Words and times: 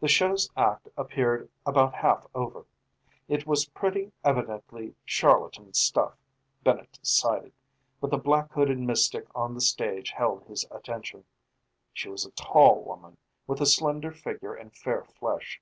The 0.00 0.08
show's 0.08 0.48
act 0.56 0.88
appeared 0.96 1.50
about 1.66 1.92
half 1.96 2.26
over. 2.34 2.64
It 3.28 3.46
was 3.46 3.68
pretty 3.68 4.12
evidently 4.24 4.94
charlatan 5.04 5.74
stuff, 5.74 6.14
Bennett 6.64 6.92
decided, 7.02 7.52
but 8.00 8.08
the 8.10 8.16
black 8.16 8.50
hooded 8.52 8.78
mystic 8.78 9.26
on 9.34 9.52
the 9.52 9.60
stage 9.60 10.08
held 10.08 10.44
his 10.46 10.64
attention. 10.70 11.26
She 11.92 12.08
was 12.08 12.24
a 12.24 12.30
tall 12.30 12.82
woman, 12.82 13.18
with 13.46 13.60
a 13.60 13.66
slender 13.66 14.10
figure 14.10 14.54
and 14.54 14.74
fair 14.74 15.04
flesh. 15.04 15.60